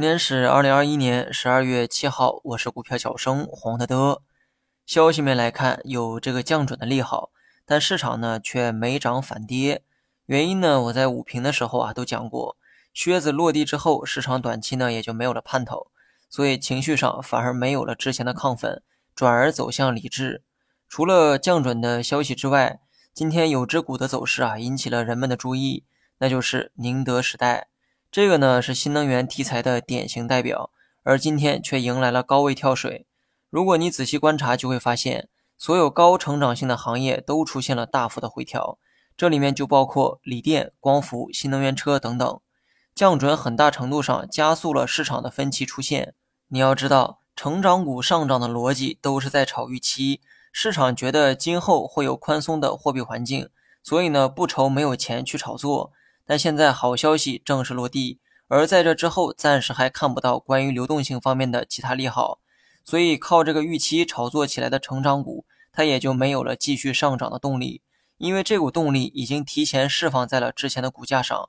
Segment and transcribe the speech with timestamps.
[0.00, 4.22] 今天是二零二一年十二月七号，我是股票小生黄德德。
[4.86, 7.28] 消息面来看，有这个降准的利好，
[7.66, 9.84] 但市场呢却没涨反跌。
[10.24, 12.56] 原因呢，我在午评的时候啊都讲过，
[12.94, 15.88] 靴子落地之后，市场短期呢也就没有了盼头，
[16.30, 18.82] 所以情绪上反而没有了之前的亢奋，
[19.14, 20.42] 转而走向理智。
[20.88, 22.80] 除了降准的消息之外，
[23.12, 25.84] 今天有只股的走势啊引起了人们的注意，
[26.20, 27.66] 那就是宁德时代。
[28.12, 30.70] 这个呢是新能源题材的典型代表，
[31.04, 33.06] 而今天却迎来了高位跳水。
[33.50, 38.78] 如果你仔细观察，就会发现所有高成长性的行业都出现了大幅的回调，
[39.16, 42.40] 这里面就包括锂电、光伏、新能源车等等。
[42.96, 46.14] 降准很大程度上加速了市场的分歧出现。
[46.48, 50.20] 你要知道，成长股上涨的逻辑都是在炒预期，
[50.50, 53.48] 市场觉得今后会有宽松的货币环境，
[53.80, 55.92] 所以呢不愁没有钱去炒作。
[56.30, 62.38] 但现在好消息正式落地，而在这之后，暂时还看不到关于流动性方面的其他利好，
[62.84, 67.82] 所以靠这个预期炒作起来的成长股，它也就没有了继续上涨的动力，
[68.16, 71.48] 因为这股动力已经提前释放在了之前的股价上。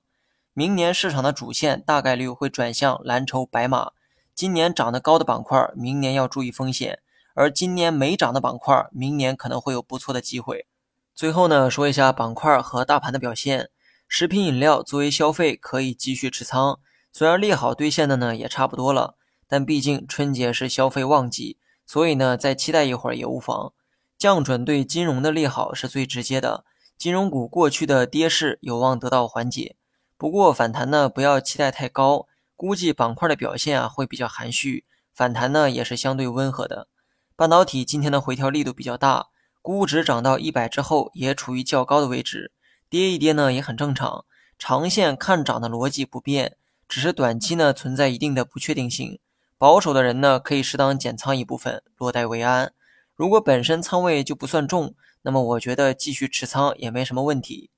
[0.56, 3.92] 明年市场的主线大概率会转向蓝筹白马，
[4.34, 6.96] 今年涨得高的板块，明年要注意风险；
[7.36, 10.66] 而今年没涨的板块，明年可能会有不错的机会。
[11.14, 13.70] 最后呢，说一下板块和大盘的表现。
[14.14, 16.82] 食品饮料作为消费可以继续持仓，
[17.14, 19.16] 虽然利好兑现的呢也差不多了，
[19.48, 23.72] 但毕竟春节是消费旺季，所以呢再期待一会儿也无妨。
[24.18, 26.66] 降准对金融的利好是最直接的，
[26.98, 29.78] 金融股过去的跌势有望得到缓解。
[30.18, 36.90] 不过反弹呢不要期待太高，估计板块的表现啊会比较含蓄，反弹呢也是相对温和的。
[37.38, 39.28] 半导体今天的回调力度比较大，
[39.62, 42.52] 估值涨到一百之后也处于较高的位置。
[42.92, 44.26] 跌一跌呢也很正常，
[44.60, 46.58] 长线看涨的逻辑不变，
[46.90, 49.18] 只是短期呢存在一定的不确定性。
[49.58, 52.74] 保守的人呢可以适当减仓一部分，落袋为安。
[53.16, 57.70] 如果本身仓位就不算重，那么我觉得继续持仓也没什么问题。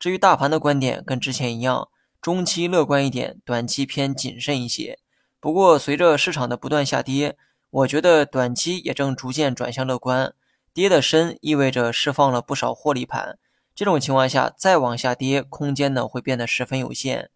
[0.00, 1.86] 至于大盘的观点，跟之前一样，
[2.20, 4.98] 中期乐观一点，短期偏谨慎一些。
[5.38, 7.36] 不过随着市场的不断下跌，
[7.70, 10.34] 我觉得短期也正逐渐转向乐观。
[10.74, 13.38] 跌得深意味着释放了不少获利盘。
[13.76, 17.28] 这种情况下，再往下跌，空间呢会变得十分有限。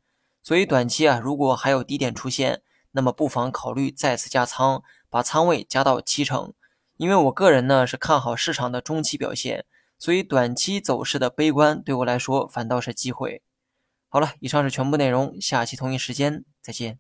[0.43, 2.63] 所以短期啊，如果还有低点出现，
[2.93, 6.55] 那么不妨考虑再次加仓，把仓位加到七成。
[6.97, 9.67] 因为我个人呢是看好市场的中期表现，
[9.99, 13.43] 所以短期走势的悲观对我来说反倒是机会。
[14.09, 16.99] 好了，以上是全部内容，下期同一时间再见。